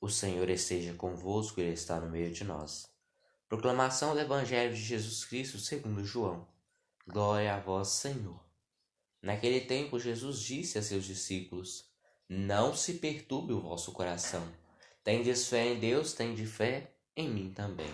O 0.00 0.08
Senhor 0.08 0.48
esteja 0.48 0.94
convosco, 0.94 1.60
Ele 1.60 1.72
está 1.72 1.98
no 1.98 2.08
meio 2.08 2.32
de 2.32 2.44
nós. 2.44 2.88
Proclamação 3.48 4.14
do 4.14 4.20
Evangelho 4.20 4.72
de 4.72 4.80
Jesus 4.80 5.24
Cristo 5.24 5.58
segundo 5.58 6.04
João. 6.04 6.46
Glória 7.04 7.52
a 7.52 7.58
vós, 7.58 7.88
Senhor. 7.88 8.38
Naquele 9.20 9.60
tempo, 9.60 9.98
Jesus 9.98 10.40
disse 10.40 10.78
a 10.78 10.82
seus 10.82 11.04
discípulos: 11.04 11.90
Não 12.28 12.72
se 12.76 12.94
perturbe 12.94 13.52
o 13.52 13.60
vosso 13.60 13.90
coração. 13.90 14.46
Tendes 15.02 15.48
fé 15.48 15.66
em 15.66 15.80
Deus, 15.80 16.12
tende 16.12 16.46
fé 16.46 16.92
em 17.16 17.28
mim 17.28 17.52
também. 17.52 17.92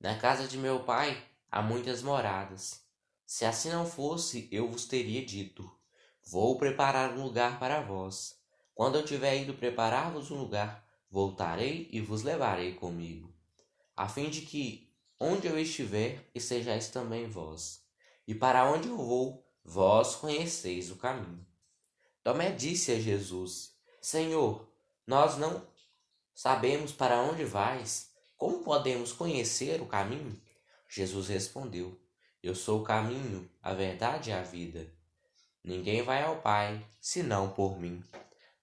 Na 0.00 0.18
casa 0.18 0.48
de 0.48 0.56
meu 0.56 0.84
pai 0.84 1.22
há 1.50 1.60
muitas 1.60 2.00
moradas. 2.00 2.80
Se 3.26 3.44
assim 3.44 3.68
não 3.68 3.84
fosse, 3.84 4.48
eu 4.50 4.66
vos 4.66 4.86
teria 4.86 5.26
dito: 5.26 5.70
Vou 6.24 6.56
preparar 6.56 7.12
um 7.12 7.22
lugar 7.22 7.58
para 7.58 7.82
vós. 7.82 8.40
Quando 8.74 8.96
eu 8.96 9.04
tiver 9.04 9.42
ido 9.42 9.52
preparar-vos 9.54 10.30
um 10.30 10.38
lugar, 10.38 10.85
voltarei 11.16 11.88
e 11.90 11.98
vos 11.98 12.22
levarei 12.22 12.74
comigo, 12.74 13.34
a 13.96 14.06
fim 14.06 14.28
de 14.28 14.42
que, 14.42 14.92
onde 15.18 15.46
eu 15.46 15.58
estiver, 15.58 16.22
estejais 16.34 16.90
também 16.90 17.26
vós. 17.26 17.82
E 18.28 18.34
para 18.34 18.70
onde 18.70 18.88
eu 18.88 18.98
vou, 18.98 19.42
vós 19.64 20.14
conheceis 20.14 20.90
o 20.90 20.96
caminho. 20.96 21.46
Tomé 22.22 22.52
disse 22.52 22.92
a 22.92 23.00
Jesus: 23.00 23.74
Senhor, 23.98 24.70
nós 25.06 25.38
não 25.38 25.66
sabemos 26.34 26.92
para 26.92 27.22
onde 27.22 27.46
vais. 27.46 28.10
Como 28.36 28.62
podemos 28.62 29.10
conhecer 29.10 29.80
o 29.80 29.86
caminho? 29.86 30.38
Jesus 30.86 31.28
respondeu: 31.28 31.98
Eu 32.42 32.54
sou 32.54 32.82
o 32.82 32.84
caminho, 32.84 33.50
a 33.62 33.72
verdade 33.72 34.28
e 34.28 34.34
a 34.34 34.42
vida. 34.42 34.86
Ninguém 35.64 36.02
vai 36.02 36.22
ao 36.22 36.42
Pai 36.42 36.86
senão 37.00 37.48
por 37.48 37.80
mim. 37.80 38.04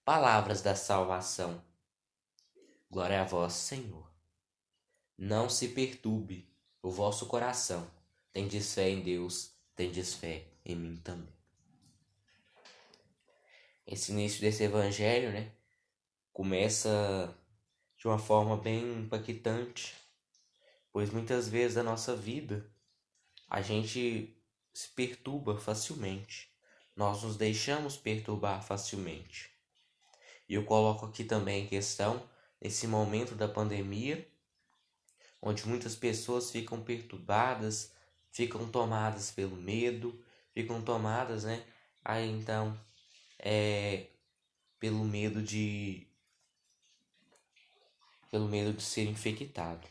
Palavras 0.04 0.62
da 0.62 0.76
salvação. 0.76 1.60
Glória 2.90 3.20
a 3.20 3.24
vós, 3.24 3.52
Senhor. 3.54 4.10
Não 5.16 5.48
se 5.48 5.68
perturbe 5.68 6.48
o 6.82 6.90
vosso 6.90 7.26
coração. 7.26 7.90
Tendes 8.32 8.74
fé 8.74 8.90
em 8.90 9.02
Deus, 9.02 9.52
tendes 9.74 10.14
fé 10.14 10.46
em 10.64 10.76
mim 10.76 10.96
também. 10.96 11.32
Esse 13.86 14.12
início 14.12 14.40
desse 14.40 14.62
evangelho, 14.62 15.30
né, 15.32 15.52
começa 16.32 17.36
de 17.96 18.08
uma 18.08 18.18
forma 18.18 18.56
bem 18.56 19.00
impactante, 19.00 19.94
pois 20.92 21.10
muitas 21.10 21.48
vezes 21.48 21.76
a 21.76 21.82
nossa 21.82 22.16
vida 22.16 22.70
a 23.48 23.62
gente 23.62 24.36
se 24.72 24.88
perturba 24.88 25.56
facilmente. 25.56 26.50
Nós 26.96 27.22
nos 27.22 27.36
deixamos 27.36 27.96
perturbar 27.96 28.62
facilmente. 28.62 29.50
E 30.48 30.54
eu 30.54 30.64
coloco 30.64 31.06
aqui 31.06 31.24
também 31.24 31.64
em 31.64 31.68
questão 31.68 32.22
nesse 32.60 32.86
momento 32.86 33.34
da 33.34 33.48
pandemia, 33.48 34.26
onde 35.40 35.66
muitas 35.68 35.94
pessoas 35.94 36.50
ficam 36.50 36.82
perturbadas, 36.82 37.92
ficam 38.32 38.68
tomadas 38.70 39.30
pelo 39.30 39.56
medo, 39.56 40.18
ficam 40.52 40.82
tomadas, 40.82 41.44
né? 41.44 41.64
Aí 42.04 42.30
então, 42.30 42.78
é, 43.38 44.06
pelo 44.78 45.04
medo 45.04 45.42
de 45.42 46.06
pelo 48.30 48.48
medo 48.48 48.72
de 48.72 48.82
ser 48.82 49.04
infectado. 49.04 49.86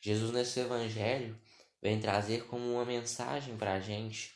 Jesus 0.00 0.32
nesse 0.32 0.60
evangelho 0.60 1.38
vem 1.82 2.00
trazer 2.00 2.46
como 2.46 2.72
uma 2.72 2.86
mensagem 2.86 3.56
para 3.56 3.74
a 3.74 3.80
gente, 3.80 4.34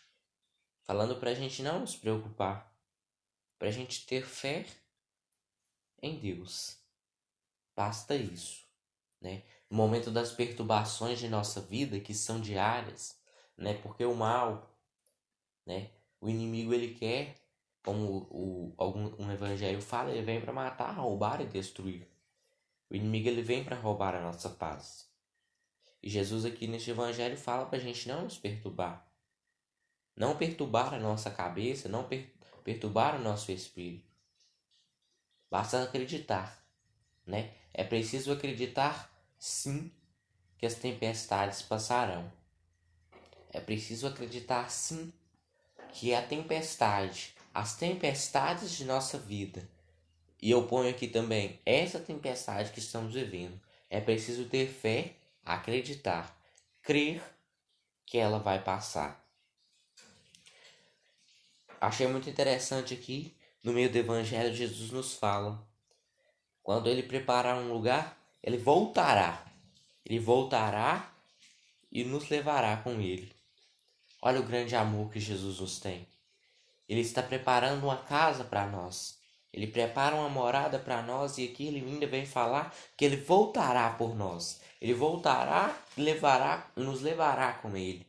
falando 0.83 1.17
para 1.17 1.31
a 1.31 1.35
gente 1.35 1.63
não 1.63 1.81
nos 1.81 1.97
preocupar, 1.97 2.71
para 3.59 3.69
a 3.69 3.73
gente 3.73 4.05
ter 4.05 4.27
fé 4.27 4.67
em 6.03 6.19
Deus. 6.19 6.84
Basta 7.77 8.15
isso, 8.15 8.65
né? 9.21 9.43
No 9.69 9.77
momento 9.77 10.11
das 10.11 10.33
perturbações 10.33 11.19
de 11.19 11.29
nossa 11.29 11.61
vida, 11.61 11.99
que 11.99 12.15
são 12.15 12.41
diárias, 12.41 13.19
né? 13.57 13.75
Porque 13.75 14.05
o 14.05 14.15
mal, 14.15 14.71
né? 15.67 15.91
O 16.21 16.29
inimigo 16.29 16.73
ele 16.73 16.95
quer, 16.95 17.35
como 17.83 18.27
o, 18.31 18.75
algum 18.79 19.15
um 19.23 19.31
evangelho 19.31 19.83
fala, 19.83 20.11
ele 20.11 20.23
vem 20.23 20.41
para 20.41 20.53
matar, 20.53 20.93
roubar 20.93 21.41
e 21.41 21.47
destruir. 21.47 22.09
O 22.89 22.95
inimigo 22.95 23.29
ele 23.29 23.43
vem 23.43 23.65
para 23.65 23.77
roubar 23.77 24.15
a 24.15 24.21
nossa 24.21 24.49
paz. 24.49 25.11
E 26.03 26.09
Jesus 26.09 26.45
aqui 26.45 26.67
neste 26.67 26.91
evangelho 26.91 27.37
fala 27.37 27.67
para 27.67 27.79
a 27.79 27.81
gente 27.81 28.07
não 28.09 28.23
nos 28.23 28.39
perturbar. 28.39 29.07
Não 30.17 30.37
perturbar 30.37 30.95
a 30.95 30.99
nossa 30.99 31.31
cabeça, 31.31 31.89
não 31.89 32.05
per 32.05 32.33
perturbar 32.63 33.17
o 33.17 33.23
nosso 33.23 33.53
espírito. 33.53 34.11
Basta 35.51 35.83
acreditar, 35.83 36.64
né? 37.27 37.53
É 37.73 37.83
preciso 37.83 38.33
acreditar, 38.33 39.11
sim, 39.39 39.91
que 40.59 40.67
as 40.67 40.75
tempestades 40.75 41.63
passarão. 41.63 42.31
É 43.51 43.61
preciso 43.61 44.07
acreditar, 44.07 44.71
sim, 44.71 45.13
que 45.93 46.15
a 46.15 46.23
tempestade, 46.23 47.35
as 47.53 47.77
tempestades 47.77 48.73
de 48.73 48.85
nossa 48.85 49.19
vida, 49.19 49.69
e 50.41 50.51
eu 50.51 50.67
ponho 50.67 50.91
aqui 50.91 51.09
também 51.09 51.61
essa 51.65 51.99
tempestade 51.99 52.71
que 52.71 52.79
estamos 52.79 53.15
vivendo, 53.15 53.61
é 53.89 54.01
preciso 54.01 54.47
ter 54.47 54.69
fé, 54.69 55.15
acreditar, 55.45 56.37
crer 56.83 57.23
que 58.05 58.19
ela 58.19 58.39
vai 58.39 58.63
passar. 58.63 59.25
Achei 61.81 62.07
muito 62.07 62.29
interessante 62.29 62.95
aqui, 62.95 63.37
no 63.63 63.73
meio 63.73 63.91
do 63.91 63.97
Evangelho, 63.97 64.55
Jesus 64.55 64.91
nos 64.91 65.15
fala 65.15 65.67
quando 66.65 66.89
ele 66.89 67.03
preparar 67.03 67.59
um 67.59 67.71
lugar, 67.71 68.19
ele 68.43 68.57
voltará. 68.57 69.45
Ele 70.03 70.19
voltará 70.19 71.13
e 71.93 72.03
nos 72.05 72.31
levará 72.31 72.79
com 72.79 73.03
ele. 73.03 73.31
Olha 74.23 74.41
o 74.41 74.47
grande 74.47 74.75
amor 74.75 75.11
que 75.11 75.21
Jesus 75.21 75.61
nos 75.61 75.79
tem. 75.79 76.09
Ele 76.89 77.03
está 77.03 77.23
preparando 77.23 77.85
uma 77.85 77.99
casa 77.99 78.45
para 78.45 78.67
nós. 78.67 79.19
Ele 79.53 79.67
prepara 79.67 80.17
uma 80.17 80.31
morada 80.31 80.79
para 80.79 81.03
nós 81.03 81.37
e 81.37 81.45
aqui 81.45 81.67
ele 81.67 81.85
ainda 81.85 82.07
vem 82.07 82.25
falar 82.25 82.75
que 82.97 83.05
ele 83.05 83.19
voltará 83.19 83.91
por 83.91 84.17
nós. 84.17 84.63
Ele 84.81 84.95
voltará 84.95 85.79
e 85.99 86.01
levará, 86.01 86.67
nos 86.75 87.03
levará 87.03 87.53
com 87.53 87.77
ele. 87.77 88.07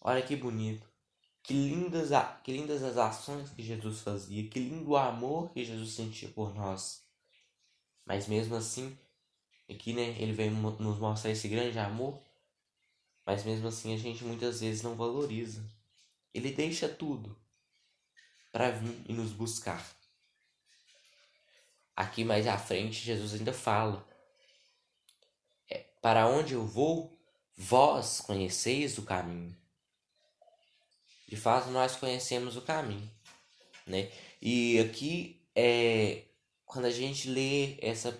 Olha 0.00 0.20
que 0.20 0.34
bonito. 0.34 0.84
Que 1.44 1.54
lindas, 1.54 2.10
que 2.42 2.52
lindas 2.52 2.82
as 2.82 2.96
ações 2.96 3.50
que 3.50 3.62
Jesus 3.62 4.00
fazia. 4.00 4.48
Que 4.48 4.58
lindo 4.58 4.90
o 4.90 4.96
amor 4.96 5.52
que 5.52 5.64
Jesus 5.64 5.92
sentia 5.92 6.28
por 6.28 6.52
nós. 6.52 7.03
Mas 8.04 8.26
mesmo 8.26 8.54
assim, 8.54 8.96
aqui 9.68 9.92
né, 9.92 10.16
ele 10.18 10.32
vem 10.32 10.50
nos 10.50 10.98
mostrar 10.98 11.30
esse 11.30 11.48
grande 11.48 11.78
amor, 11.78 12.20
mas 13.26 13.44
mesmo 13.44 13.68
assim 13.68 13.94
a 13.94 13.96
gente 13.96 14.24
muitas 14.24 14.60
vezes 14.60 14.82
não 14.82 14.94
valoriza. 14.94 15.64
Ele 16.32 16.50
deixa 16.50 16.88
tudo 16.88 17.36
para 18.52 18.70
vir 18.70 19.02
e 19.08 19.12
nos 19.12 19.32
buscar. 19.32 19.84
Aqui 21.96 22.24
mais 22.24 22.46
à 22.46 22.58
frente, 22.58 23.04
Jesus 23.04 23.34
ainda 23.34 23.52
fala: 23.52 24.06
é, 25.70 25.78
Para 26.02 26.26
onde 26.26 26.54
eu 26.54 26.66
vou, 26.66 27.16
vós 27.56 28.20
conheceis 28.20 28.98
o 28.98 29.02
caminho. 29.02 29.56
De 31.28 31.36
fato, 31.36 31.70
nós 31.70 31.96
conhecemos 31.96 32.56
o 32.56 32.62
caminho, 32.62 33.10
né? 33.86 34.12
E 34.42 34.78
aqui 34.80 35.40
é 35.54 36.24
quando 36.64 36.86
a 36.86 36.90
gente 36.90 37.28
lê 37.28 37.76
essa 37.80 38.18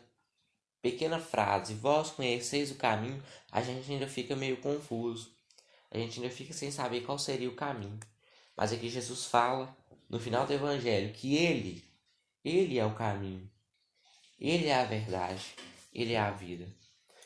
pequena 0.80 1.18
frase, 1.18 1.74
vós 1.74 2.10
conheceis 2.10 2.70
o 2.70 2.76
caminho, 2.76 3.22
a 3.50 3.62
gente 3.62 3.90
ainda 3.90 4.06
fica 4.06 4.36
meio 4.36 4.58
confuso. 4.58 5.34
A 5.90 5.98
gente 5.98 6.20
ainda 6.20 6.32
fica 6.32 6.52
sem 6.52 6.70
saber 6.70 7.02
qual 7.02 7.18
seria 7.18 7.48
o 7.48 7.54
caminho. 7.54 7.98
Mas 8.56 8.72
aqui 8.72 8.88
Jesus 8.88 9.24
fala 9.24 9.74
no 10.08 10.20
final 10.20 10.46
do 10.46 10.52
evangelho 10.52 11.12
que 11.12 11.36
ele, 11.36 11.84
ele 12.44 12.78
é 12.78 12.84
o 12.84 12.94
caminho. 12.94 13.50
Ele 14.38 14.66
é 14.66 14.74
a 14.74 14.84
verdade, 14.84 15.54
ele 15.92 16.12
é 16.12 16.18
a 16.18 16.30
vida. 16.30 16.68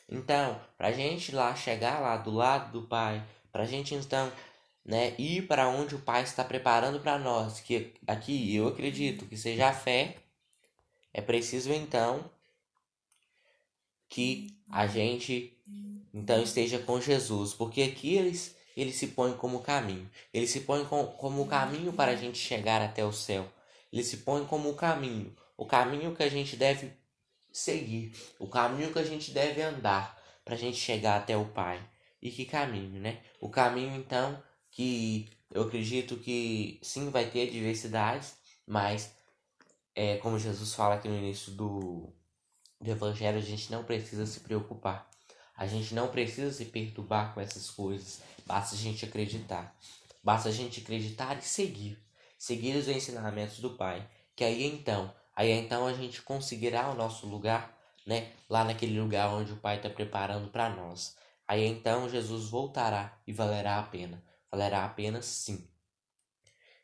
Então, 0.07 0.59
para 0.77 0.87
a 0.87 0.91
gente 0.91 1.33
lá 1.33 1.55
chegar 1.55 1.99
lá 1.99 2.17
do 2.17 2.31
lado 2.31 2.71
do 2.71 2.87
Pai, 2.87 3.23
para 3.51 3.63
a 3.63 3.65
gente 3.65 3.93
então 3.93 4.31
né, 4.85 5.13
ir 5.19 5.47
para 5.47 5.67
onde 5.67 5.95
o 5.95 5.99
Pai 5.99 6.23
está 6.23 6.43
preparando 6.43 6.99
para 6.99 7.19
nós, 7.19 7.59
que 7.59 7.93
aqui 8.07 8.55
eu 8.55 8.67
acredito 8.67 9.25
que 9.25 9.37
seja 9.37 9.67
a 9.67 9.73
fé 9.73 10.15
é 11.13 11.21
preciso 11.21 11.71
então 11.71 12.29
que 14.07 14.59
a 14.71 14.87
gente 14.87 15.57
então 16.13 16.41
esteja 16.41 16.79
com 16.79 16.99
Jesus, 16.99 17.53
porque 17.53 17.83
aqui 17.83 18.15
eles 18.15 18.55
ele 18.75 18.93
se 18.93 19.07
põe 19.07 19.33
como 19.33 19.59
caminho. 19.59 20.09
Ele 20.33 20.47
se 20.47 20.61
põe 20.61 20.85
com, 20.85 21.05
como 21.05 21.45
caminho 21.47 21.91
para 21.91 22.11
a 22.11 22.15
gente 22.15 22.37
chegar 22.37 22.81
até 22.81 23.03
o 23.03 23.11
céu. 23.11 23.51
Ele 23.91 24.03
se 24.03 24.17
põe 24.17 24.45
como 24.45 24.69
o 24.69 24.75
caminho, 24.75 25.35
o 25.57 25.65
caminho 25.65 26.15
que 26.15 26.23
a 26.23 26.29
gente 26.29 26.55
deve 26.55 26.93
seguir, 27.51 28.13
o 28.37 28.47
caminho 28.47 28.93
que 28.93 28.99
a 28.99 29.03
gente 29.03 29.31
deve 29.31 29.61
andar 29.61 30.17
para 30.45 30.55
a 30.55 30.57
gente 30.57 30.77
chegar 30.77 31.17
até 31.17 31.35
o 31.35 31.45
Pai. 31.45 31.81
E 32.21 32.31
que 32.31 32.45
caminho, 32.45 32.99
né? 32.99 33.21
O 33.41 33.49
caminho 33.49 33.95
então 33.95 34.41
que 34.71 35.29
eu 35.51 35.63
acredito 35.63 36.17
que 36.17 36.79
sim 36.81 37.09
vai 37.09 37.29
ter 37.29 37.49
diversidades, 37.49 38.35
mas 38.65 39.11
é, 39.99 40.15
como 40.15 40.39
Jesus 40.39 40.73
fala 40.73 40.95
aqui 40.95 41.09
no 41.09 41.17
início 41.17 41.51
do, 41.51 42.13
do 42.79 42.89
Evangelho 42.89 43.37
a 43.37 43.41
gente 43.41 43.69
não 43.69 43.83
precisa 43.83 44.25
se 44.25 44.39
preocupar. 44.39 45.09
A 45.53 45.67
gente 45.67 45.93
não 45.93 46.07
precisa 46.07 46.53
se 46.53 46.63
perturbar 46.63 47.33
com 47.33 47.41
essas 47.41 47.69
coisas. 47.69 48.21
Basta 48.45 48.75
a 48.75 48.77
gente 48.77 49.03
acreditar. 49.03 49.75
Basta 50.23 50.47
a 50.47 50.51
gente 50.53 50.79
acreditar 50.79 51.37
e 51.37 51.41
seguir. 51.41 52.01
Seguir 52.37 52.77
os 52.77 52.87
ensinamentos 52.87 53.59
do 53.59 53.71
Pai. 53.71 54.09
Que 54.37 54.45
aí 54.45 54.63
então, 54.63 55.13
aí 55.35 55.51
então 55.51 55.85
a 55.85 55.91
gente 55.91 56.21
conseguirá 56.21 56.89
o 56.89 56.95
nosso 56.95 57.27
lugar, 57.27 57.77
né? 58.07 58.31
Lá 58.49 58.63
naquele 58.63 58.97
lugar 58.97 59.27
onde 59.33 59.51
o 59.51 59.57
Pai 59.57 59.75
está 59.75 59.89
preparando 59.89 60.47
para 60.47 60.69
nós. 60.69 61.17
Aí 61.45 61.65
então 61.65 62.07
Jesus 62.07 62.45
voltará 62.47 63.19
e 63.27 63.33
valerá 63.33 63.79
a 63.79 63.83
pena. 63.83 64.23
Valerá 64.49 64.85
a 64.85 64.89
pena 64.89 65.21
sim. 65.21 65.67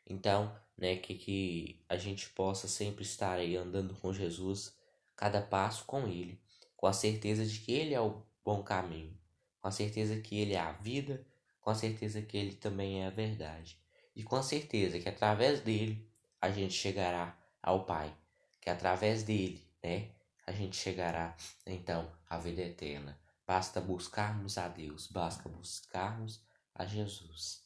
Então, 0.06 0.54
né, 0.76 0.96
que, 0.96 1.14
que 1.14 1.84
a 1.88 1.96
gente 1.96 2.28
possa 2.30 2.68
sempre 2.68 3.02
estar 3.02 3.34
aí 3.34 3.56
andando 3.56 3.94
com 3.94 4.12
Jesus, 4.12 4.76
cada 5.14 5.40
passo 5.40 5.84
com 5.84 6.06
Ele, 6.06 6.40
com 6.76 6.86
a 6.86 6.92
certeza 6.92 7.44
de 7.44 7.58
que 7.60 7.72
Ele 7.72 7.94
é 7.94 8.00
o 8.00 8.22
bom 8.44 8.62
caminho, 8.62 9.16
com 9.60 9.68
a 9.68 9.72
certeza 9.72 10.20
que 10.20 10.38
Ele 10.38 10.54
é 10.54 10.60
a 10.60 10.72
vida, 10.72 11.26
com 11.60 11.70
a 11.70 11.74
certeza 11.74 12.20
que 12.22 12.36
Ele 12.36 12.54
também 12.54 13.02
é 13.02 13.06
a 13.06 13.10
verdade, 13.10 13.78
e 14.14 14.22
com 14.22 14.36
a 14.36 14.42
certeza 14.42 15.00
que 15.00 15.08
através 15.08 15.60
dele 15.60 16.08
a 16.40 16.50
gente 16.50 16.74
chegará 16.74 17.36
ao 17.62 17.84
Pai, 17.84 18.14
que 18.60 18.70
através 18.70 19.22
dele, 19.22 19.66
né, 19.82 20.10
a 20.46 20.52
gente 20.52 20.76
chegará 20.76 21.36
então 21.66 22.10
à 22.28 22.38
vida 22.38 22.62
eterna. 22.62 23.18
Basta 23.46 23.80
buscarmos 23.80 24.58
a 24.58 24.68
Deus, 24.68 25.06
basta 25.06 25.48
buscarmos 25.48 26.40
a 26.74 26.84
Jesus. 26.84 27.65